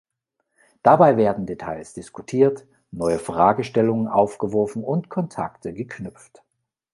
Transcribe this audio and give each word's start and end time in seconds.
Dabei 0.81 1.15
werden 1.15 1.45
Details 1.45 1.93
diskutiert, 1.93 2.65
neue 2.89 3.19
Fragestellungen 3.19 4.07
aufgeworfen 4.07 4.83
und 4.83 5.09
Kontakte 5.09 5.73
geknüpft. 5.75 6.41